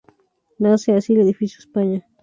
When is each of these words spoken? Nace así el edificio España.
Nace 0.57 0.95
así 0.95 1.13
el 1.13 1.21
edificio 1.21 1.59
España. 1.59 2.03